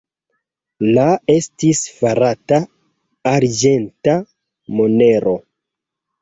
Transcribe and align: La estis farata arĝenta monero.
La 0.97 1.03
estis 1.33 1.81
farata 1.97 2.59
arĝenta 3.33 4.17
monero. 4.81 5.37